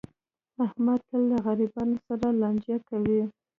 احمد 0.65 0.99
تل 1.07 1.21
له 1.31 1.37
غریبانو 1.45 1.95
سره 2.07 2.25
لانجه 2.39 2.77
کوي. 2.89 3.21